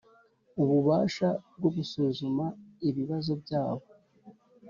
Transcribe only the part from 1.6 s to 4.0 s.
gusuzuma ibibazo byabo